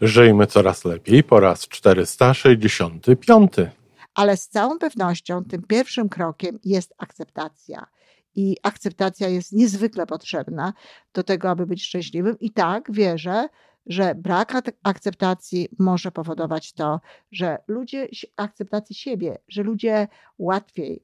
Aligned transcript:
Żyjmy 0.00 0.46
coraz 0.46 0.84
lepiej 0.84 1.24
po 1.24 1.40
raz 1.40 1.68
465. 1.68 3.52
Ale 4.14 4.36
z 4.36 4.48
całą 4.48 4.78
pewnością 4.78 5.44
tym 5.44 5.62
pierwszym 5.62 6.08
krokiem 6.08 6.58
jest 6.64 6.94
akceptacja. 6.98 7.86
I 8.34 8.56
akceptacja 8.62 9.28
jest 9.28 9.52
niezwykle 9.52 10.06
potrzebna 10.06 10.72
do 11.14 11.22
tego, 11.22 11.50
aby 11.50 11.66
być 11.66 11.84
szczęśliwym. 11.84 12.38
I 12.40 12.50
tak 12.50 12.92
wierzę, 12.92 13.48
że 13.86 14.14
brak 14.14 14.52
akceptacji 14.82 15.68
może 15.78 16.10
powodować 16.10 16.72
to, 16.72 17.00
że 17.32 17.58
ludzie, 17.68 18.08
akceptacji 18.36 18.96
siebie, 18.96 19.38
że 19.48 19.62
ludzie 19.62 20.08
łatwiej 20.38 21.02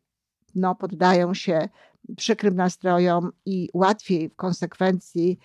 no, 0.54 0.74
poddają 0.74 1.34
się 1.34 1.68
przykrym 2.16 2.56
nastrojom 2.56 3.32
i 3.46 3.68
łatwiej 3.74 4.28
w 4.28 4.36
konsekwencji 4.36 5.38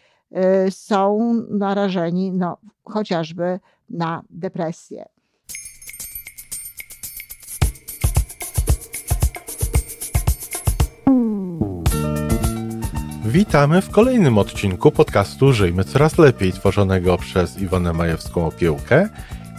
są 0.70 1.34
narażeni 1.50 2.32
no, 2.32 2.58
chociażby 2.84 3.60
na 3.90 4.24
depresję. 4.30 5.06
Witamy 13.26 13.82
w 13.82 13.90
kolejnym 13.90 14.38
odcinku 14.38 14.92
podcastu 14.92 15.54
Żyjmy 15.54 15.84
Coraz 15.84 16.18
Lepiej, 16.18 16.54
tworzonego 16.54 17.18
przez 17.18 17.60
Iwonę 17.60 17.94
Majewską 17.94 18.48
Opiełkę 18.48 19.10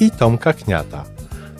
i 0.00 0.10
Tomka 0.10 0.52
Kniata. 0.52 1.04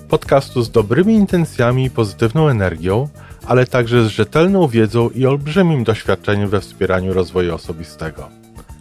Podcastu 0.09 0.63
z 0.63 0.71
dobrymi 0.71 1.15
intencjami 1.15 1.85
i 1.85 1.91
pozytywną 1.91 2.49
energią, 2.49 3.09
ale 3.47 3.67
także 3.67 4.05
z 4.05 4.09
rzetelną 4.09 4.69
wiedzą 4.69 5.11
i 5.11 5.27
olbrzymim 5.27 5.85
doświadczeniem 5.85 6.49
we 6.49 6.61
wspieraniu 6.61 7.13
rozwoju 7.13 7.55
osobistego. 7.55 8.29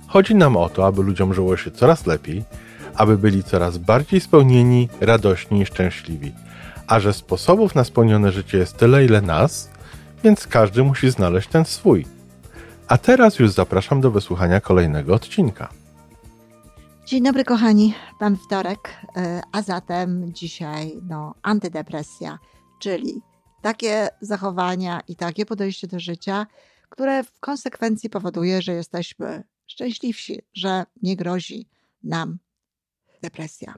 Chodzi 0.10 0.36
nam 0.36 0.58
o 0.58 0.70
to, 0.70 0.86
aby 0.86 1.04
ludziom 1.04 1.34
żyło 1.34 1.58
się 1.58 1.72
coraz 1.72 2.06
lepiej, 2.06 2.44
aby 2.96 3.18
byli 3.18 3.44
coraz 3.44 3.78
bardziej 3.78 4.22
spełnieni, 4.22 4.90
radośni 5.02 5.62
i 5.62 5.66
szczęśliwi. 5.66 6.32
A 6.88 7.00
że 7.00 7.14
sposobów 7.14 7.76
na 7.76 7.84
spełnione 7.84 8.32
życie 8.32 8.58
jest 8.58 8.78
tyle, 8.78 9.06
ile 9.06 9.22
nas, 9.22 9.70
więc 10.24 10.48
każdy 10.48 10.84
musi 10.84 11.12
znaleźć 11.12 11.48
ten 11.50 11.66
swój. 11.66 12.06
A 12.88 12.98
teraz 12.98 13.40
już 13.40 13.52
zapraszam 13.52 14.02
do 14.02 14.12
wysłuchania 14.12 14.62
kolejnego 14.62 15.14
odcinka. 15.14 15.70
Dzień 17.06 17.24
dobry, 17.24 17.44
kochani. 17.44 17.94
Pan 18.20 18.38
wtorek, 18.38 18.96
e, 19.18 19.42
a 19.52 19.62
zatem 19.62 20.34
dzisiaj 20.34 21.00
no, 21.10 21.36
antydepresja, 21.42 22.40
czyli 22.80 23.22
takie 23.62 24.08
zachowania 24.22 25.02
i 25.08 25.16
takie 25.16 25.46
podejście 25.46 25.88
do 25.88 26.00
życia, 26.00 26.48
które 26.90 27.24
w 27.24 27.40
konsekwencji 27.40 28.10
powoduje, 28.10 28.62
że 28.62 28.74
jesteśmy 28.74 29.44
szczęśliwsi, 29.70 30.42
że 30.54 30.84
nie 31.02 31.16
grozi 31.16 31.68
nam 32.04 32.38
depresja. 33.22 33.76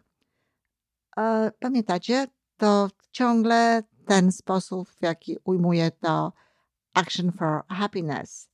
E, 1.17 1.51
pamiętacie, 1.59 2.27
to 2.57 2.89
ciągle 3.11 3.83
ten 4.05 4.31
sposób, 4.31 4.89
w 4.89 5.01
jaki 5.01 5.37
ujmuje 5.43 5.91
to 5.91 6.33
Action 6.93 7.31
for 7.31 7.63
Happiness. 7.67 8.49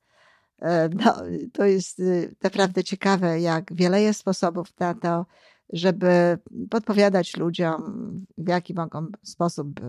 E, 0.61 0.89
no, 0.89 1.15
to 1.53 1.65
jest 1.65 1.99
y, 1.99 2.35
naprawdę 2.43 2.83
ciekawe, 2.83 3.39
jak 3.41 3.73
wiele 3.73 4.02
jest 4.02 4.19
sposobów 4.19 4.80
na 4.80 4.93
to, 4.93 5.25
żeby 5.73 6.38
podpowiadać 6.69 7.38
ludziom, 7.38 8.25
w 8.38 8.49
jaki 8.49 8.73
mogą 8.73 9.08
sposób 9.23 9.80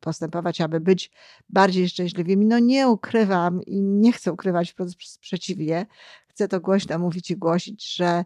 postępować, 0.00 0.60
aby 0.60 0.80
być 0.80 1.10
bardziej 1.48 1.88
szczęśliwymi. 1.88 2.46
No 2.46 2.58
nie 2.58 2.88
ukrywam 2.88 3.62
i 3.62 3.82
nie 3.82 4.12
chcę 4.12 4.32
ukrywać, 4.32 4.74
przeciwnie. 5.20 5.86
Chcę 6.40 6.48
to 6.48 6.60
głośno 6.60 6.98
mówić 6.98 7.30
i 7.30 7.36
głosić, 7.36 7.96
że 7.96 8.24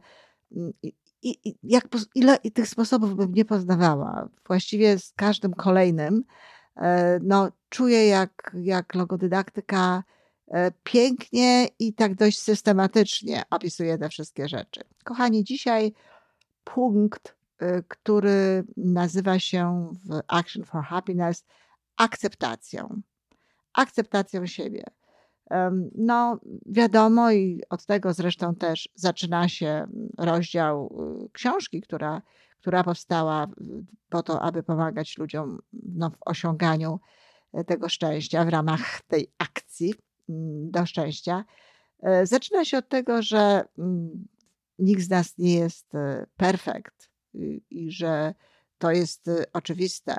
mm, 0.57 0.73
i, 0.83 0.93
i, 1.23 1.55
jak, 1.63 1.89
ile 2.15 2.39
tych 2.39 2.69
sposobów 2.69 3.17
bym 3.17 3.35
nie 3.35 3.45
poznawała. 3.45 4.29
Właściwie 4.47 4.99
z 4.99 5.13
każdym 5.13 5.55
kolejnym 5.55 6.25
e, 6.77 7.19
no, 7.23 7.49
czuję, 7.69 8.07
jak, 8.07 8.57
jak 8.63 8.95
logodydaktyka 8.95 10.05
e, 10.49 10.71
pięknie 10.83 11.69
i 11.79 11.95
tak 11.95 12.15
dość 12.15 12.41
systematycznie 12.41 13.43
opisuje 13.51 13.99
te 13.99 14.09
wszystkie 14.09 14.49
rzeczy. 14.49 14.81
Kochani, 15.05 15.45
dzisiaj 15.45 15.93
punkt 16.65 17.35
Y, 17.63 17.85
który 17.89 18.65
nazywa 18.77 19.39
się 19.39 19.93
w 20.05 20.21
Action 20.29 20.65
for 20.65 20.83
Happiness 20.83 21.45
akceptacją. 21.97 23.01
Akceptacją 23.73 24.47
siebie. 24.47 24.85
No, 25.95 26.41
wiadomo, 26.67 27.31
i 27.33 27.63
od 27.71 27.87
tego 27.87 28.13
zresztą 28.13 28.55
też 28.55 28.89
zaczyna 28.95 29.49
się 29.49 29.87
rozdział 30.19 30.87
y, 31.27 31.31
książki, 31.33 31.81
która, 31.81 32.23
która 32.61 32.85
powstała 32.85 33.47
po 34.09 34.23
to, 34.23 34.43
aby 34.43 34.63
pomagać 34.63 35.19
ludziom 35.19 35.59
no, 35.73 36.11
w 36.11 36.17
osiąganiu 36.21 37.01
e, 37.53 37.65
tego 37.65 37.89
szczęścia 37.89 38.45
w 38.45 38.49
ramach 38.49 39.03
tej 39.03 39.33
akcji 39.39 39.95
mm, 40.29 40.71
do 40.71 40.87
szczęścia. 40.87 41.45
E, 42.03 42.27
zaczyna 42.27 42.65
się 42.65 42.79
od 42.79 42.89
tego, 42.89 43.23
że 43.23 43.65
mm, 43.79 44.27
nikt 44.79 45.03
z 45.03 45.11
nas 45.11 45.39
nie 45.39 45.55
jest 45.55 45.95
e, 45.95 46.27
perfekt 46.37 47.11
i 47.71 47.91
że 47.91 48.35
to 48.79 48.91
jest 48.91 49.29
y, 49.29 49.45
oczywiste. 49.53 50.17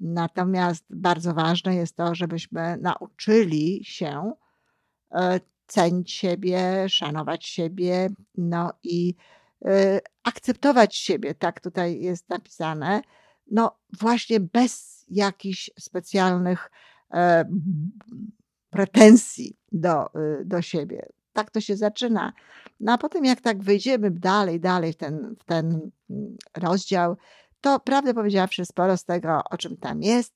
Natomiast 0.00 0.84
bardzo 0.90 1.34
ważne 1.34 1.74
jest 1.74 1.96
to, 1.96 2.14
żebyśmy 2.14 2.76
nauczyli 2.76 3.84
się 3.84 4.32
cenić 5.70 6.12
siebie, 6.12 6.88
szanować 6.88 7.46
siebie, 7.46 8.08
no 8.36 8.72
i 8.82 9.14
y, 9.66 10.00
akceptować 10.22 10.96
siebie, 10.96 11.34
tak 11.34 11.60
tutaj 11.60 12.00
jest 12.00 12.28
napisane, 12.28 13.02
no 13.50 13.76
właśnie 14.00 14.40
bez 14.40 15.04
jakichś 15.08 15.70
specjalnych 15.78 16.70
e, 17.14 17.44
pretensji 18.70 19.56
do, 19.72 20.06
do 20.44 20.62
siebie. 20.62 21.06
Tak 21.32 21.50
to 21.50 21.60
się 21.60 21.76
zaczyna. 21.76 22.32
No 22.80 22.92
a 22.92 22.98
potem 22.98 23.24
jak 23.24 23.40
tak 23.40 23.62
wyjdziemy 23.62 24.10
dalej, 24.10 24.60
dalej 24.60 24.92
w 24.92 24.96
ten, 24.96 25.36
w 25.38 25.44
ten 25.44 25.90
mm, 26.10 26.36
rozdział, 26.56 27.16
to 27.60 27.80
prawdę 27.80 28.14
powiedziawszy, 28.14 28.64
sporo 28.64 28.96
z 28.96 29.04
tego, 29.04 29.40
o 29.50 29.56
czym 29.56 29.76
tam 29.76 30.02
jest, 30.02 30.34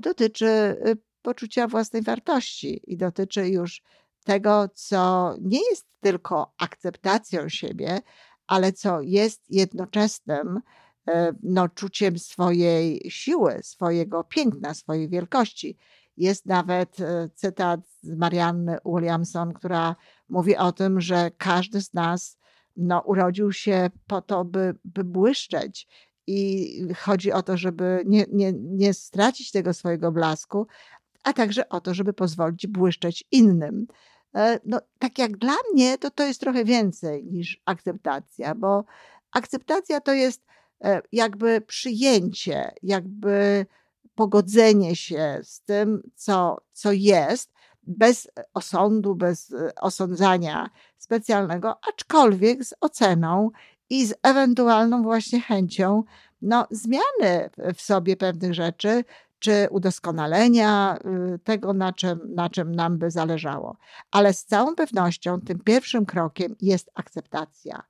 dotyczy 0.00 0.76
poczucia 1.22 1.68
własnej 1.68 2.02
wartości 2.02 2.80
i 2.92 2.96
dotyczy 2.96 3.48
już 3.48 3.82
tego, 4.24 4.68
co 4.74 5.34
nie 5.40 5.60
jest 5.70 5.86
tylko 6.00 6.52
akceptacją 6.58 7.48
siebie, 7.48 8.00
ale 8.46 8.72
co 8.72 9.00
jest 9.00 9.42
jednoczesnym 9.50 10.56
y, 10.56 11.12
no, 11.42 11.68
czuciem 11.68 12.18
swojej 12.18 13.10
siły, 13.10 13.60
swojego 13.62 14.24
piękna, 14.24 14.74
swojej 14.74 15.08
wielkości. 15.08 15.78
Jest 16.16 16.46
nawet 16.46 16.96
cytat 17.34 17.80
z 18.02 18.16
Marianny 18.16 18.78
Williamson, 18.84 19.52
która 19.52 19.96
mówi 20.28 20.56
o 20.56 20.72
tym, 20.72 21.00
że 21.00 21.30
każdy 21.38 21.82
z 21.82 21.94
nas 21.94 22.38
no, 22.76 23.00
urodził 23.00 23.52
się 23.52 23.90
po 24.06 24.22
to, 24.22 24.44
by, 24.44 24.74
by 24.84 25.04
błyszczeć. 25.04 25.88
I 26.26 26.68
chodzi 26.98 27.32
o 27.32 27.42
to, 27.42 27.56
żeby 27.56 28.02
nie, 28.06 28.24
nie, 28.32 28.52
nie 28.52 28.94
stracić 28.94 29.50
tego 29.50 29.74
swojego 29.74 30.12
blasku, 30.12 30.66
a 31.24 31.32
także 31.32 31.68
o 31.68 31.80
to, 31.80 31.94
żeby 31.94 32.12
pozwolić 32.12 32.66
błyszczeć 32.66 33.24
innym. 33.30 33.86
E, 34.34 34.60
no, 34.64 34.80
tak 34.98 35.18
jak 35.18 35.36
dla 35.36 35.54
mnie, 35.72 35.98
to 35.98 36.10
to 36.10 36.24
jest 36.24 36.40
trochę 36.40 36.64
więcej 36.64 37.24
niż 37.24 37.62
akceptacja, 37.64 38.54
bo 38.54 38.84
akceptacja 39.32 40.00
to 40.00 40.12
jest 40.12 40.44
e, 40.84 41.02
jakby 41.12 41.60
przyjęcie, 41.60 42.72
jakby 42.82 43.66
pogodzenie 44.14 44.96
się 44.96 45.40
z 45.42 45.60
tym, 45.60 46.10
co, 46.14 46.56
co 46.72 46.92
jest, 46.92 47.52
bez 47.82 48.28
osądu, 48.54 49.14
bez 49.14 49.52
e, 49.52 49.74
osądzania 49.74 50.70
specjalnego, 50.98 51.78
aczkolwiek 51.88 52.64
z 52.64 52.74
oceną 52.80 53.50
i 53.90 54.06
z 54.06 54.14
ewentualną 54.22 55.02
właśnie 55.02 55.40
chęcią 55.40 56.04
no, 56.42 56.66
zmiany 56.70 57.50
w 57.74 57.82
sobie 57.82 58.16
pewnych 58.16 58.54
rzeczy, 58.54 59.04
czy 59.42 59.68
udoskonalenia 59.70 60.98
y, 61.34 61.38
tego, 61.38 61.72
na 61.72 61.92
czym, 61.92 62.20
na 62.34 62.50
czym 62.50 62.74
nam 62.74 62.98
by 62.98 63.10
zależało. 63.10 63.76
Ale 64.10 64.32
z 64.32 64.44
całą 64.44 64.74
pewnością 64.74 65.40
tym 65.40 65.58
pierwszym 65.58 66.06
krokiem 66.06 66.56
jest 66.60 66.90
akceptacja. 66.94 67.82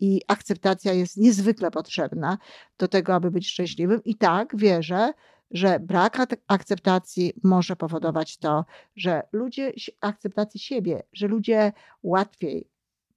I 0.00 0.22
akceptacja 0.28 0.92
jest 0.92 1.16
niezwykle 1.16 1.70
potrzebna 1.70 2.38
do 2.78 2.88
tego, 2.88 3.14
aby 3.14 3.30
być 3.30 3.48
szczęśliwym. 3.48 4.04
I 4.04 4.14
tak 4.14 4.56
wierzę, 4.56 5.12
że 5.50 5.80
brak 5.80 6.18
akceptacji 6.48 7.32
może 7.42 7.76
powodować 7.76 8.38
to, 8.38 8.64
że 8.96 9.22
ludzie, 9.32 9.72
akceptacji 10.00 10.60
siebie, 10.60 11.02
że 11.12 11.28
ludzie 11.28 11.72
łatwiej 12.02 12.70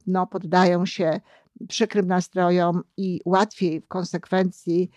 no, 0.08 0.28
poddają 0.28 0.86
się 0.86 1.20
przykrym 1.68 2.08
nastrojom 2.08 2.84
i 2.98 3.22
łatwiej 3.26 3.82
w 3.82 3.88
konsekwencji 3.88 4.90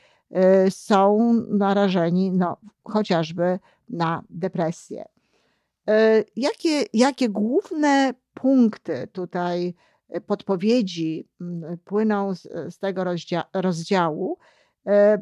są 0.71 1.33
narażeni 1.49 2.33
no, 2.33 2.57
chociażby 2.85 3.59
na 3.89 4.23
depresję. 4.31 5.05
Y, 5.91 6.25
jakie, 6.37 6.85
jakie 6.93 7.29
główne 7.29 8.15
punkty 8.35 9.09
tutaj 9.13 9.75
podpowiedzi 10.27 11.29
płyną 11.85 12.35
z, 12.35 12.43
z 12.75 12.79
tego 12.79 13.05
rozdzia 13.05 13.45
rozdziału, 13.53 14.39
E, 14.87 15.19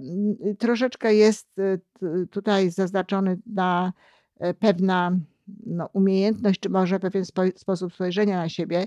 troszeczkę 0.58 1.14
jest 1.14 1.58
e, 1.58 1.78
tutaj 2.26 2.70
zaznaczony 2.70 3.38
na 3.46 3.92
e, 4.38 4.54
pewna 4.54 5.18
no, 5.66 5.88
umiejętność, 5.92 6.60
czy 6.60 6.70
może 6.70 7.00
pewien 7.00 7.24
spo, 7.24 7.42
sposób 7.56 7.94
spojrzenia 7.94 8.36
na 8.36 8.48
siebie, 8.48 8.86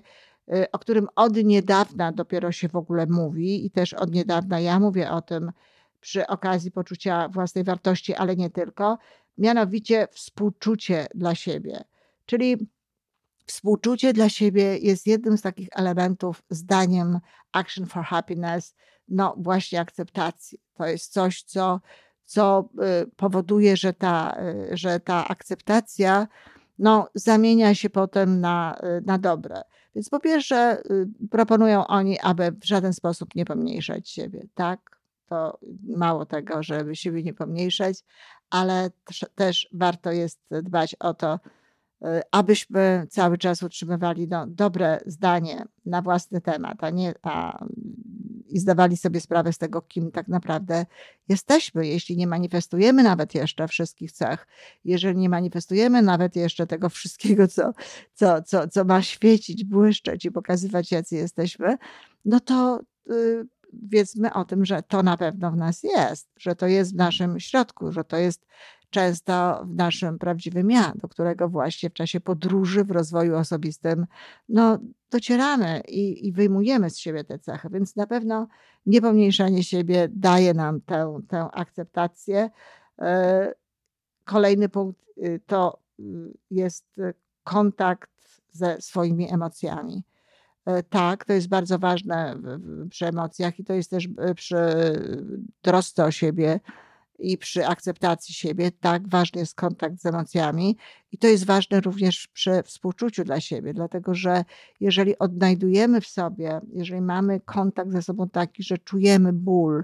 o 0.72 0.80
którym 0.80 1.08
od 1.16 1.36
niedawna 1.36 2.12
dopiero 2.12 2.52
się 2.52 2.70
w 2.70 2.76
ogóle 2.76 3.06
mówi 3.06 3.66
i 3.66 3.72
też 3.72 3.94
od 3.94 4.12
niedawna 4.12 4.60
ja 4.60 4.80
mówię 4.80 5.12
o 5.12 5.22
tym 5.22 5.52
przy 6.08 6.28
okazji 6.28 6.72
poczucia 6.72 7.30
własnej 7.30 7.64
wartości, 7.64 8.16
ale 8.16 8.36
nie 8.36 8.50
tylko, 8.50 8.98
mianowicie 9.38 10.08
współczucie 10.12 11.08
dla 11.16 11.36
siebie. 11.36 11.84
Czyli 12.26 12.68
współczucie 13.46 14.14
dla 14.14 14.30
siebie 14.30 14.78
jest 14.78 15.08
jednym 15.08 15.38
z 15.38 15.42
takich 15.42 15.68
elementów, 15.72 16.44
zdaniem 16.50 17.20
Action 17.52 17.86
for 17.86 18.04
Happiness, 18.04 18.76
no 19.08 19.36
właśnie 19.38 19.80
akceptacji. 19.80 20.60
To 20.74 20.86
jest 20.86 21.14
coś, 21.14 21.44
co, 21.44 21.82
co 22.26 22.70
y, 23.04 23.12
powoduje, 23.16 23.78
że 23.78 23.94
ta, 23.94 24.38
y, 24.72 24.78
że 24.78 25.00
ta 25.00 25.28
akceptacja 25.28 26.28
no, 26.80 27.10
zamienia 27.16 27.76
się 27.76 27.90
potem 27.90 28.40
na, 28.40 28.78
y, 29.00 29.02
na 29.06 29.18
dobre. 29.18 29.62
Więc 29.96 30.10
po 30.10 30.20
pierwsze, 30.20 30.84
proponują 31.32 31.88
oni, 31.88 32.20
aby 32.20 32.52
w 32.52 32.66
żaden 32.66 32.94
sposób 32.94 33.36
nie 33.36 33.46
pomniejszać 33.46 34.10
siebie, 34.10 34.48
tak? 34.56 34.97
To 35.30 35.60
mało 35.84 36.26
tego, 36.26 36.64
żeby 36.64 36.96
siebie 36.96 37.24
nie 37.24 37.34
pomniejszać, 37.34 38.04
ale 38.50 38.92
też 39.36 39.70
warto 39.74 40.12
jest 40.12 40.40
dbać 40.50 40.96
o 40.96 41.14
to, 41.14 41.40
abyśmy 42.32 43.08
cały 43.10 43.38
czas 43.38 43.64
utrzymywali 43.64 44.28
no, 44.28 44.48
dobre 44.48 45.00
zdanie 45.06 45.66
na 45.86 46.02
własny 46.02 46.42
temat, 46.42 46.84
a 46.84 46.90
nie 46.90 47.14
a 47.22 47.66
i 48.50 48.60
zdawali 48.60 48.98
sobie 48.98 49.22
sprawę 49.22 49.54
z 49.54 49.58
tego, 49.58 49.82
kim 49.82 50.12
tak 50.12 50.28
naprawdę 50.28 50.86
jesteśmy. 51.30 51.88
Jeśli 51.88 52.18
nie 52.18 52.28
manifestujemy 52.28 53.04
nawet 53.04 53.36
jeszcze 53.36 53.68
wszystkich 53.68 54.12
cech, 54.12 54.48
jeżeli 54.86 55.18
nie 55.18 55.30
manifestujemy 55.30 56.02
nawet 56.02 56.36
jeszcze 56.36 56.68
tego 56.68 56.90
wszystkiego, 56.90 57.48
co, 57.48 57.72
co, 58.14 58.42
co, 58.42 58.68
co 58.68 58.86
ma 58.86 59.02
świecić, 59.02 59.64
błyszczeć 59.64 60.26
i 60.26 60.32
pokazywać, 60.32 60.92
jacy 60.92 61.16
jesteśmy, 61.16 61.78
no 62.26 62.40
to 62.40 62.80
yy, 63.06 63.48
wiedzmy 63.84 64.34
o 64.34 64.46
tym, 64.46 64.66
że 64.66 64.84
to 64.84 65.04
na 65.04 65.18
pewno 65.18 65.52
w 65.52 65.56
nas 65.56 65.84
jest, 65.84 66.30
że 66.38 66.56
to 66.56 66.68
jest 66.68 66.94
w 66.94 66.96
naszym 66.96 67.40
środku, 67.40 67.92
że 67.92 68.04
to 68.04 68.18
jest 68.18 68.46
często 68.90 69.66
w 69.66 69.76
naszym 69.76 70.20
prawdziwym 70.20 70.72
ja, 70.72 70.94
do 70.96 71.08
którego 71.08 71.50
właśnie 71.50 71.90
w 71.90 71.94
czasie 71.94 72.20
podróży, 72.20 72.84
w 72.84 72.92
rozwoju 72.92 73.36
osobistym, 73.36 74.06
no, 74.50 74.80
docieramy 75.12 75.82
i, 75.88 76.28
i 76.28 76.32
wyjmujemy 76.32 76.90
z 76.90 76.98
siebie 76.98 77.24
te 77.24 77.40
cechy. 77.40 77.70
Więc 77.72 77.96
na 77.96 78.08
pewno 78.08 78.48
niepomniejszanie 78.86 79.64
siebie 79.64 80.08
daje 80.12 80.54
nam 80.54 80.82
tę, 80.82 81.22
tę 81.28 81.50
akceptację. 81.54 82.50
E, 83.00 83.54
kolejny 84.24 84.70
punkt 84.70 85.06
y, 85.18 85.42
to 85.46 85.80
y, 86.00 86.04
jest 86.52 86.86
kontakt 87.44 88.12
ze 88.52 88.82
swoimi 88.82 89.34
emocjami. 89.34 90.04
E, 90.68 90.84
tak, 90.84 91.26
to 91.26 91.34
jest 91.34 91.48
bardzo 91.48 91.80
ważne 91.80 92.36
przy 92.90 93.06
emocjach 93.06 93.60
i 93.60 93.64
to 93.64 93.74
jest 93.74 93.90
też 93.90 94.10
e, 94.18 94.36
przy 94.36 94.58
trosce 95.62 96.06
o 96.06 96.12
siebie, 96.12 96.60
i 97.20 97.38
przy 97.38 97.68
akceptacji 97.68 98.36
siebie, 98.36 98.72
tak, 98.72 99.08
ważny 99.08 99.40
jest 99.40 99.56
kontakt 99.56 100.02
z 100.02 100.06
emocjami 100.06 100.78
i 101.12 101.18
to 101.18 101.28
jest 101.28 101.46
ważne 101.46 101.82
również 101.82 102.28
przy 102.28 102.64
współczuciu 102.64 103.24
dla 103.24 103.40
siebie, 103.40 103.74
dlatego 103.74 104.16
że 104.16 104.44
jeżeli 104.80 105.20
odnajdujemy 105.20 106.02
w 106.02 106.08
sobie, 106.08 106.62
jeżeli 106.74 107.02
mamy 107.02 107.40
kontakt 107.40 107.92
ze 107.92 108.02
sobą 108.02 108.30
taki, 108.30 108.64
że 108.64 108.78
czujemy 108.78 109.34
ból, 109.34 109.84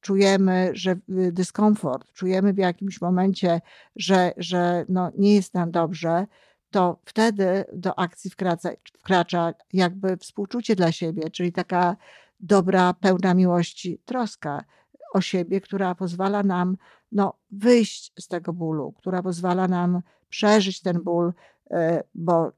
czujemy, 0.00 0.70
że 0.72 0.90
y, 0.90 1.32
dyskomfort, 1.32 2.12
czujemy 2.12 2.52
w 2.52 2.58
jakimś 2.58 3.00
momencie, 3.00 3.60
że, 3.96 4.32
że 4.36 4.84
no, 4.88 5.12
nie 5.18 5.34
jest 5.34 5.54
nam 5.54 5.70
dobrze, 5.70 6.26
to 6.74 6.98
wtedy 7.04 7.64
do 7.72 7.98
akcji 7.98 8.30
wkracza, 8.30 8.70
wkracza 8.98 9.54
jakby 9.72 10.16
współczucie 10.16 10.76
dla 10.76 10.92
siebie, 10.92 11.30
czyli 11.30 11.52
taka 11.52 11.96
dobra, 12.40 12.94
pełna 12.94 13.34
miłości 13.34 13.98
troska 14.04 14.64
o 15.12 15.20
siebie, 15.20 15.60
która 15.60 15.94
pozwala 15.94 16.42
nam 16.42 16.76
no, 17.12 17.34
wyjść 17.50 18.12
z 18.18 18.28
tego 18.28 18.52
bólu, 18.52 18.92
która 18.92 19.22
pozwala 19.22 19.68
nam 19.68 20.00
przeżyć 20.28 20.80
ten 20.80 21.02
ból, 21.02 21.32
e, 21.70 22.02
bo 22.14 22.52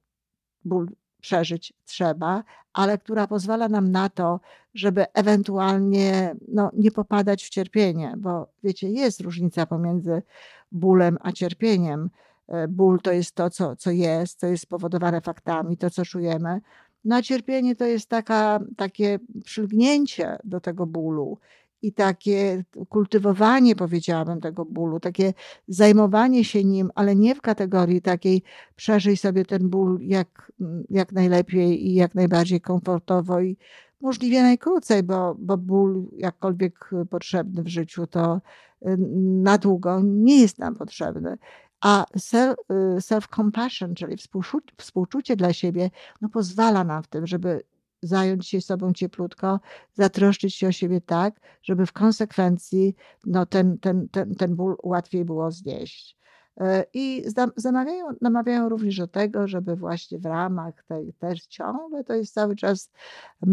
ból 0.65 0.89
przeżyć 1.21 1.73
trzeba, 1.85 2.45
ale 2.73 2.99
która 2.99 3.27
pozwala 3.27 3.69
nam 3.69 3.91
na 3.91 4.09
to, 4.09 4.41
żeby 4.75 5.13
ewentualnie 5.13 6.37
no, 6.49 6.71
nie 6.73 6.91
popadać 6.91 7.45
w 7.45 7.51
cierpienie, 7.51 8.15
bo 8.19 8.49
wiecie, 8.63 8.89
jest 8.89 9.21
różnica 9.21 9.67
pomiędzy 9.67 10.23
bólem 10.73 11.19
a 11.21 11.33
cierpieniem. 11.33 12.11
E, 12.49 12.69
ból 12.69 13.01
to 13.01 13.13
jest 13.13 13.35
to, 13.35 13.51
co, 13.51 13.77
co 13.77 13.91
jest, 13.91 14.41
co 14.41 14.47
jest 14.47 14.63
spowodowane 14.63 15.21
faktami, 15.21 15.77
to, 15.77 15.91
co 15.91 16.05
czujemy. 16.05 16.61
No 17.05 17.17
a 17.17 17.23
cierpienie 17.23 17.77
to 17.77 17.85
jest 17.85 18.09
taka, 18.09 18.61
takie 18.77 19.19
przylgnięcie 19.45 20.39
do 20.45 20.61
tego 20.61 20.87
bólu 20.87 21.39
i 21.83 21.93
takie 21.93 22.65
kultywowanie, 22.89 23.77
powiedziałabym, 23.77 24.41
tego 24.41 24.65
bólu, 24.65 25.01
takie 25.01 25.35
zajmowanie 25.69 26.45
się 26.45 26.65
nim, 26.65 26.91
ale 26.95 27.17
nie 27.17 27.35
w 27.35 27.41
kategorii 27.41 28.03
takiej 28.03 28.43
przeżyj 28.77 29.17
sobie 29.17 29.45
ten 29.45 29.69
ból 29.69 29.99
jak, 30.03 30.53
jak 30.91 31.13
najlepiej 31.13 31.87
i 31.87 31.95
jak 31.95 32.15
najbardziej 32.15 32.61
komfortowo 32.61 33.41
i 33.41 33.57
możliwie 34.01 34.43
najkrócej, 34.43 35.03
bo, 35.03 35.37
bo 35.39 35.57
ból 35.57 36.07
jakkolwiek 36.17 36.91
potrzebny 37.11 37.63
w 37.63 37.69
życiu, 37.69 38.07
to 38.07 38.41
y, 38.87 38.97
na 39.43 39.59
długo 39.59 40.01
nie 40.05 40.41
jest 40.41 40.59
nam 40.59 40.75
potrzebny. 40.75 41.39
A 41.81 42.07
self-compassion, 42.99 43.95
czyli 43.95 44.17
współczucie 44.79 45.37
dla 45.37 45.53
siebie, 45.53 45.91
no 46.21 46.29
pozwala 46.29 46.85
nam 46.85 47.03
w 47.03 47.07
tym, 47.09 47.27
żeby 47.27 47.63
zająć 48.03 48.49
się 48.49 48.61
sobą 48.61 48.93
cieplutko, 48.93 49.61
zatroszczyć 49.95 50.55
się 50.55 50.69
o 50.69 50.73
siebie 50.73 51.01
tak, 51.01 51.41
żeby 51.63 51.87
w 51.87 51.93
konsekwencji 51.93 52.95
no, 53.27 53.47
ten, 53.47 53.79
ten, 53.79 54.09
ten, 54.09 54.35
ten 54.35 54.57
ból 54.57 54.77
łatwiej 54.83 55.25
było 55.25 55.51
znieść. 55.51 56.17
E, 56.61 56.85
I 56.95 57.25
zamawiają, 57.57 58.07
namawiają 58.21 58.69
również 58.69 58.97
do 58.99 59.07
tego, 59.07 59.49
żeby 59.49 59.77
właśnie 59.77 60.19
w 60.19 60.27
ramach 60.27 60.85
tej 60.89 61.13
też 61.13 61.47
ciągle, 61.47 62.05
to 62.05 62.15
jest 62.15 62.35
cały 62.35 62.57
czas 62.57 62.91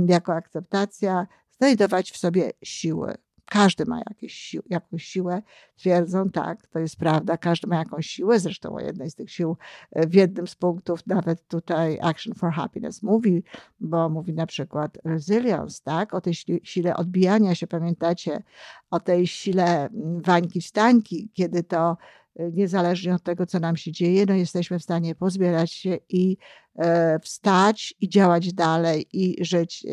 jako 0.08 0.34
akceptacja, 0.34 1.28
znajdować 1.52 2.12
w 2.12 2.18
sobie 2.18 2.52
siły. 2.64 3.16
Każdy 3.54 3.86
ma 3.86 4.02
jakieś 4.10 4.56
jakąś 4.70 5.04
siłę, 5.04 5.42
twierdzą 5.76 6.30
tak, 6.30 6.68
to 6.68 6.80
jest 6.80 6.95
prawda, 6.95 7.38
każdy 7.38 7.68
ma 7.68 7.76
jakąś 7.76 8.07
siłę, 8.07 8.40
zresztą 8.40 8.76
o 8.76 8.80
jednej 8.80 9.10
z 9.10 9.16
tych 9.16 9.31
sił 9.31 9.57
e, 9.92 10.07
w 10.07 10.14
jednym 10.14 10.48
z 10.48 10.56
punktów 10.56 11.07
nawet 11.07 11.48
tutaj 11.48 12.00
Action 12.02 12.36
for 12.36 12.52
Happiness 12.52 13.04
mówi, 13.04 13.44
bo 13.80 14.10
mówi 14.10 14.33
na 14.33 14.45
przykład 14.45 14.98
resilience, 15.06 15.81
tak, 15.83 16.14
o 16.14 16.22
tej 16.22 16.33
sile 16.64 16.95
odbijania 16.95 17.56
się, 17.56 17.68
pamiętacie, 17.68 18.44
o 18.92 19.00
tej 19.00 19.28
sile 19.28 19.86
mm, 19.86 20.22
wańki 20.22 20.62
wstańki, 20.62 21.30
kiedy 21.33 21.64
to 21.64 21.98
e, 22.36 22.52
niezależnie 22.52 23.16
od 23.16 23.24
tego, 23.24 23.45
co 23.45 23.60
nam 23.60 23.78
się 23.78 23.92
dzieje, 23.92 24.26
no 24.26 24.33
jesteśmy 24.33 24.80
w 24.80 24.83
stanie 24.83 25.16
pozbierać 25.16 25.72
się 25.72 25.98
i 26.10 26.38
e, 26.76 27.19
wstać 27.19 27.94
i 28.02 28.10
działać 28.10 28.54
dalej 28.54 29.06
i 29.14 29.45
żyć 29.45 29.86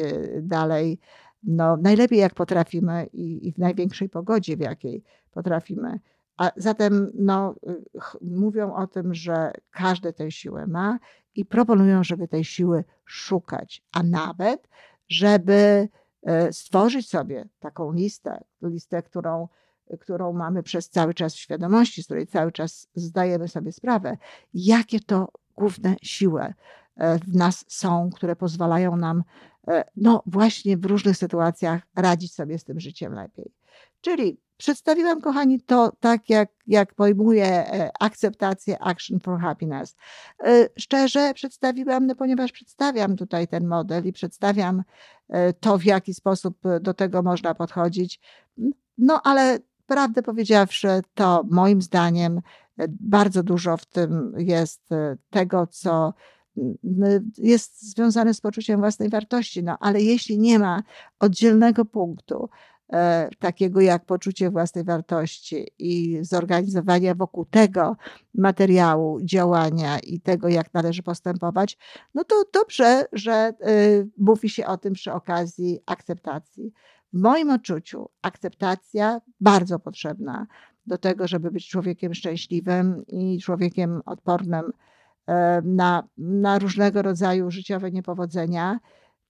dalej 0.43 0.99
no, 1.43 1.77
najlepiej 1.77 2.19
jak 2.19 2.35
potrafimy 2.35 3.07
i, 3.13 3.49
i 3.49 3.53
w 3.53 3.59
największej 3.59 4.09
pogodzie, 4.09 4.57
w 4.57 4.61
jakiej 4.61 5.03
potrafimy. 5.31 6.01
A 6.37 6.51
zatem 6.57 7.11
no, 7.15 7.55
mówią 8.21 8.75
o 8.75 8.87
tym, 8.87 9.15
że 9.15 9.53
każdy 9.71 10.13
tę 10.13 10.31
siłę 10.31 10.67
ma 10.67 10.99
i 11.35 11.45
proponują, 11.45 12.05
żeby 12.05 12.29
tej 12.29 12.45
siły 12.45 12.85
szukać, 13.05 13.83
a 13.93 14.03
nawet, 14.03 14.69
żeby 15.09 15.89
e, 16.23 16.53
stworzyć 16.53 17.09
sobie 17.09 17.49
taką 17.59 17.93
listę, 17.93 18.45
listę, 18.63 19.03
którą, 19.03 19.49
którą 20.01 20.33
mamy 20.33 20.63
przez 20.63 20.91
cały 20.91 21.15
czas 21.15 21.35
w 21.35 21.39
świadomości, 21.39 22.03
z 22.03 22.05
której 22.05 22.27
cały 22.27 22.53
czas 22.53 22.89
zdajemy 22.95 23.49
sobie 23.49 23.73
sprawę, 23.73 24.17
jakie 24.55 25.01
to 25.01 25.29
główne 25.57 25.97
siły 26.03 26.55
e, 26.97 27.19
w 27.19 27.35
nas 27.37 27.65
są, 27.69 28.11
które 28.15 28.37
pozwalają 28.37 28.97
nam 28.97 29.25
no 29.97 30.23
właśnie 30.27 30.77
w 30.77 30.85
różnych 30.85 31.17
sytuacjach 31.17 31.83
radzić 31.97 32.35
sobie 32.35 32.59
z 32.59 32.65
tym 32.65 32.81
życiem 32.81 33.15
lepiej. 33.15 33.53
Czyli 34.01 34.41
przedstawiłam, 34.57 35.21
kochani, 35.21 35.61
to 35.61 35.93
tak, 36.01 36.31
jak, 36.31 36.49
jak 36.67 36.95
pojmuję 36.95 37.47
e, 37.47 37.91
akceptację 38.01 38.83
Action 38.83 39.21
for 39.21 39.41
Happiness. 39.41 39.97
E, 40.45 40.69
szczerze 40.79 41.35
przedstawiłam, 41.35 42.07
no 42.07 42.15
ponieważ 42.15 42.53
przedstawiam 42.53 43.17
tutaj 43.17 43.49
ten 43.49 43.67
model 43.67 44.07
i 44.07 44.13
przedstawiam 44.13 44.83
to, 45.61 45.79
w 45.79 45.85
jaki 45.85 46.15
sposób 46.15 46.59
do 46.81 46.95
tego 46.95 47.23
można 47.23 47.55
podchodzić. 47.55 48.21
No 48.99 49.21
ale 49.25 49.59
prawdę 49.87 50.23
powiedziawszy, 50.23 50.89
to 51.15 51.45
moim 51.51 51.83
zdaniem 51.83 52.41
bardzo 52.89 53.43
dużo 53.43 53.77
w 53.77 53.87
tym 53.87 54.35
jest 54.37 54.89
tego, 55.31 55.67
co 55.67 56.15
jest 57.39 57.91
związane 57.91 58.35
z 58.35 58.41
poczuciem 58.41 58.81
własnej 58.81 59.09
wartości. 59.09 59.63
No, 59.63 59.77
ale 59.81 60.03
jeśli 60.03 60.39
nie 60.39 60.59
ma 60.59 60.83
oddzielnego 61.19 61.85
punktu, 61.85 62.49
E, 62.93 63.29
takiego 63.39 63.81
jak 63.81 64.05
poczucie 64.05 64.51
własnej 64.51 64.85
wartości 64.85 65.67
i 65.79 66.19
zorganizowania 66.21 67.15
wokół 67.15 67.45
tego 67.45 67.97
materiału, 68.35 69.19
działania 69.25 69.99
i 69.99 70.21
tego, 70.21 70.49
jak 70.49 70.75
należy 70.75 71.03
postępować, 71.03 71.79
no 72.15 72.25
to 72.25 72.45
dobrze, 72.53 73.05
że 73.13 73.53
y, 73.69 74.09
mówi 74.19 74.49
się 74.49 74.67
o 74.67 74.77
tym 74.77 74.93
przy 74.93 75.13
okazji 75.13 75.79
akceptacji. 75.87 76.73
W 77.13 77.21
moim 77.21 77.51
odczuciu 77.51 78.09
akceptacja 78.23 79.21
bardzo 79.41 79.79
potrzebna 79.79 80.47
do 80.87 80.99
tego, 80.99 81.29
żeby 81.29 81.51
być 81.51 81.69
człowiekiem 81.69 82.15
szczęśliwym 82.15 83.07
i 83.07 83.41
człowiekiem 83.41 84.03
odpornym 84.07 84.65
e, 84.65 84.73
na, 85.65 86.03
na 86.19 86.59
różnego 86.59 87.03
rodzaju 87.03 87.51
życiowe 87.51 87.91
niepowodzenia 87.91 88.79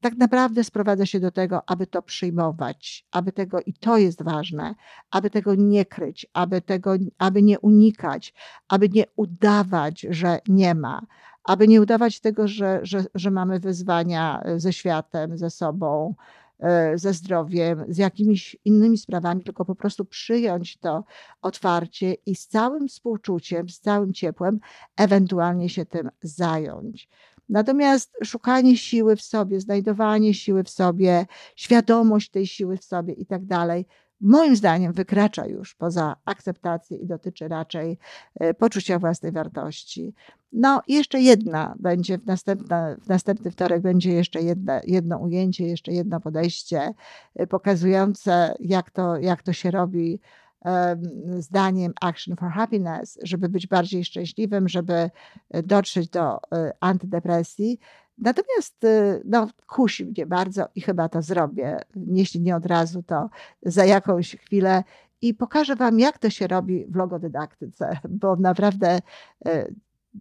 tak 0.00 0.16
naprawdę 0.16 0.64
sprowadza 0.64 1.06
się 1.06 1.20
do 1.20 1.30
tego, 1.30 1.62
aby 1.66 1.86
to 1.86 2.02
przyjmować, 2.02 3.06
aby 3.12 3.32
tego, 3.32 3.60
i 3.60 3.72
to 3.72 3.98
jest 3.98 4.22
ważne, 4.22 4.74
aby 5.10 5.30
tego 5.30 5.54
nie 5.54 5.84
kryć, 5.84 6.26
aby 6.32 6.60
tego, 6.60 6.94
aby 7.18 7.42
nie 7.42 7.60
unikać, 7.60 8.34
aby 8.68 8.88
nie 8.88 9.04
udawać, 9.16 10.06
że 10.10 10.38
nie 10.48 10.74
ma, 10.74 11.02
aby 11.44 11.68
nie 11.68 11.80
udawać 11.80 12.20
tego, 12.20 12.48
że, 12.48 12.80
że, 12.82 13.04
że 13.14 13.30
mamy 13.30 13.60
wyzwania 13.60 14.42
e, 14.42 14.60
ze 14.60 14.72
światem, 14.72 15.38
ze 15.38 15.50
sobą, 15.50 16.14
e, 16.14 16.49
ze 16.94 17.12
zdrowiem, 17.12 17.84
z 17.88 17.98
jakimiś 17.98 18.56
innymi 18.64 18.98
sprawami, 18.98 19.44
tylko 19.44 19.64
po 19.64 19.74
prostu 19.74 20.04
przyjąć 20.04 20.76
to 20.76 21.04
otwarcie 21.42 22.14
i 22.26 22.34
z 22.34 22.46
całym 22.48 22.88
współczuciem, 22.88 23.68
z 23.68 23.80
całym 23.80 24.12
ciepłem, 24.12 24.60
ewentualnie 24.96 25.68
się 25.68 25.86
tym 25.86 26.10
zająć. 26.22 27.08
Natomiast 27.48 28.16
szukanie 28.24 28.76
siły 28.76 29.16
w 29.16 29.22
sobie, 29.22 29.60
znajdowanie 29.60 30.34
siły 30.34 30.64
w 30.64 30.70
sobie, 30.70 31.26
świadomość 31.56 32.30
tej 32.30 32.46
siły 32.46 32.76
w 32.76 32.84
sobie 32.84 33.12
i 33.14 33.26
tak 33.26 33.44
dalej, 33.44 33.86
moim 34.20 34.56
zdaniem 34.56 34.92
wykracza 34.92 35.46
już 35.46 35.74
poza 35.74 36.16
akceptację 36.24 36.96
i 36.96 37.06
dotyczy 37.06 37.48
raczej 37.48 37.98
e, 38.34 38.54
poczucia 38.54 38.98
własnej 38.98 39.32
wartości. 39.32 40.14
No, 40.52 40.82
jeszcze 40.88 41.20
jedna 41.20 41.74
będzie 41.78 42.18
w, 42.18 42.26
następna, 42.26 42.96
w 43.02 43.08
następny 43.08 43.50
wtorek 43.50 43.82
będzie 43.82 44.12
jeszcze 44.12 44.42
jedna, 44.42 44.80
jedno 44.86 45.18
ujęcie, 45.18 45.66
jeszcze 45.66 45.92
jedno 45.92 46.20
podejście 46.20 46.94
e, 47.34 47.46
pokazujące, 47.46 48.54
jak 48.60 48.90
to, 48.90 49.16
jak 49.16 49.42
to 49.42 49.52
się 49.52 49.70
robi 49.70 50.20
zdaniem 51.38 51.92
Action 52.00 52.36
for 52.36 52.50
Happiness, 52.50 53.18
żeby 53.22 53.48
być 53.48 53.66
bardziej 53.66 54.04
szczęśliwym, 54.04 54.68
żeby 54.68 55.10
e, 55.50 55.62
dotrzeć 55.62 56.08
do 56.08 56.38
antydepresji. 56.80 57.78
Natomiast 58.20 58.84
e, 58.84 59.20
no, 59.24 59.48
kusi 59.66 60.06
mnie 60.06 60.26
bardzo 60.26 60.68
i 60.74 60.80
chyba 60.80 61.08
to 61.08 61.22
zrobię. 61.22 61.80
Jeśli 62.06 62.40
nie 62.40 62.56
od 62.56 62.66
razu, 62.66 63.02
to 63.02 63.30
za 63.62 63.84
jakąś 63.84 64.36
chwilę 64.36 64.84
i 65.22 65.34
pokażę 65.34 65.76
Wam, 65.76 66.00
jak 66.00 66.18
to 66.18 66.30
się 66.30 66.46
robi 66.46 66.86
w 66.86 66.96
logodydaktyce, 66.96 67.98
bo 68.08 68.36
naprawdę, 68.36 68.98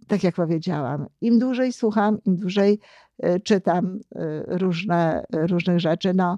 tak 0.08 0.24
jak 0.24 0.36
powiedziałam, 0.36 1.08
im 1.22 1.40
dłużej 1.40 1.74
słucham, 1.74 2.18
im 2.26 2.36
dłużej 2.36 2.80
czytam 3.44 4.00
różne, 4.48 5.26
różnych 5.32 5.80
rzeczy, 5.80 6.14
no, 6.14 6.38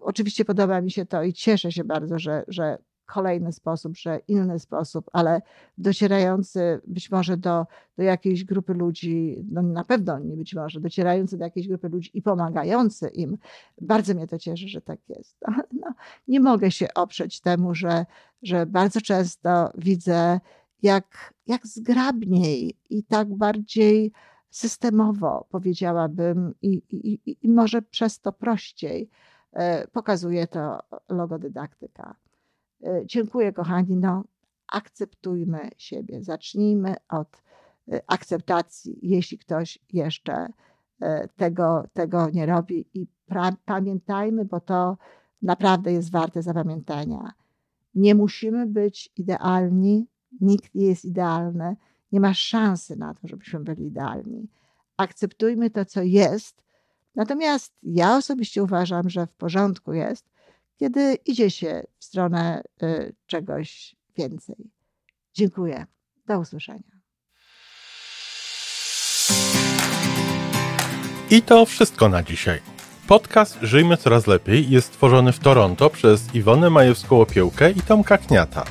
oczywiście 0.00 0.44
podoba 0.44 0.80
mi 0.80 0.90
się 0.90 1.06
to 1.06 1.22
i 1.22 1.32
cieszę 1.32 1.72
się 1.72 1.84
bardzo, 1.84 2.18
że, 2.18 2.44
że 2.48 2.78
kolejny 3.12 3.52
sposób, 3.52 3.96
że 3.96 4.20
inny 4.28 4.58
sposób, 4.58 5.10
ale 5.12 5.42
docierający 5.78 6.80
być 6.86 7.10
może 7.10 7.36
do, 7.36 7.66
do 7.96 8.02
jakiejś 8.02 8.44
grupy 8.44 8.74
ludzi, 8.74 9.44
no 9.50 9.62
na 9.62 9.84
pewno 9.84 10.18
nie 10.18 10.36
być 10.36 10.54
może, 10.54 10.80
docierający 10.80 11.38
do 11.38 11.44
jakiejś 11.44 11.68
grupy 11.68 11.88
ludzi 11.88 12.10
i 12.14 12.22
pomagający 12.22 13.08
im. 13.08 13.38
Bardzo 13.80 14.14
mnie 14.14 14.26
to 14.26 14.38
cieszy, 14.38 14.68
że 14.68 14.80
tak 14.80 14.98
jest. 15.08 15.36
No, 15.82 15.94
nie 16.28 16.40
mogę 16.40 16.70
się 16.70 16.94
oprzeć 16.94 17.40
temu, 17.40 17.74
że, 17.74 18.06
że 18.42 18.66
bardzo 18.66 19.00
często 19.00 19.70
widzę, 19.78 20.40
jak, 20.82 21.34
jak 21.46 21.66
zgrabniej 21.66 22.76
i 22.90 23.04
tak 23.04 23.34
bardziej 23.34 24.12
systemowo, 24.50 25.46
powiedziałabym, 25.50 26.54
i, 26.62 26.82
i, 26.90 27.36
i 27.42 27.48
może 27.48 27.82
przez 27.82 28.20
to 28.20 28.32
prościej 28.32 29.08
e, 29.52 29.88
pokazuje 29.88 30.46
to 30.46 30.78
logodydaktyka. 31.08 32.21
E, 32.82 33.02
dziękuję, 33.06 33.52
kochani. 33.52 33.96
No, 33.96 34.24
akceptujmy 34.68 35.70
siebie. 35.76 36.22
Zacznijmy 36.22 36.94
od 37.08 37.42
e, 37.92 38.00
akceptacji, 38.06 38.98
jeśli 39.02 39.38
ktoś 39.38 39.78
jeszcze 39.92 40.48
e, 41.00 41.28
tego, 41.28 41.84
tego 41.92 42.30
nie 42.30 42.46
robi. 42.46 42.86
I 42.94 43.06
pamiętajmy, 43.64 44.44
bo 44.44 44.60
to 44.60 44.96
naprawdę 45.42 45.92
jest 45.92 46.10
warte 46.10 46.42
zapamiętania. 46.42 47.32
Nie 47.94 48.14
musimy 48.14 48.66
być 48.66 49.12
idealni, 49.16 50.06
nikt 50.40 50.74
nie 50.74 50.86
jest 50.86 51.04
idealny, 51.04 51.76
nie 52.12 52.20
ma 52.20 52.34
szansy 52.34 52.96
na 52.96 53.14
to, 53.14 53.28
żebyśmy 53.28 53.60
byli 53.60 53.86
idealni. 53.86 54.48
Akceptujmy 54.96 55.70
to, 55.70 55.84
co 55.84 56.02
jest. 56.02 56.62
Natomiast 57.14 57.74
ja 57.82 58.16
osobiście 58.16 58.62
uważam, 58.62 59.10
że 59.10 59.26
w 59.26 59.32
porządku 59.32 59.92
jest, 59.92 60.31
kiedy 60.82 61.14
idzie 61.14 61.50
się 61.50 61.82
w 61.98 62.04
stronę 62.04 62.62
y, 62.82 63.14
czegoś 63.26 63.96
więcej. 64.16 64.56
Dziękuję. 65.34 65.86
Do 66.26 66.38
usłyszenia. 66.38 67.00
I 71.30 71.42
to 71.42 71.66
wszystko 71.66 72.08
na 72.08 72.22
dzisiaj. 72.22 72.60
Podcast 73.06 73.58
Żyjmy 73.62 73.96
Coraz 73.96 74.26
Lepiej 74.26 74.70
jest 74.70 74.86
stworzony 74.86 75.32
w 75.32 75.38
Toronto 75.38 75.90
przez 75.90 76.34
Iwonę 76.34 76.68
Majewską-Opiełkę 76.70 77.76
i 77.78 77.82
Tomka 77.82 78.18
Kniata. 78.18 78.64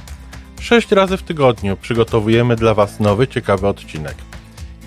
Sześć 0.59 0.91
razy 0.91 1.17
w 1.17 1.23
tygodniu 1.23 1.77
przygotowujemy 1.77 2.55
dla 2.55 2.73
Was 2.73 2.99
nowy, 2.99 3.27
ciekawy 3.27 3.67
odcinek. 3.67 4.15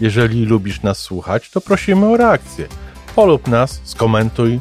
Jeżeli 0.00 0.44
lubisz 0.44 0.82
nas 0.82 0.98
słuchać, 0.98 1.50
to 1.50 1.60
prosimy 1.60 2.06
o 2.06 2.16
reakcję. 2.16 2.68
Polub 3.16 3.48
nas, 3.48 3.80
skomentuj, 3.84 4.60